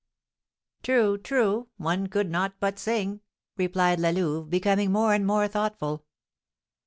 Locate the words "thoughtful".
5.47-6.07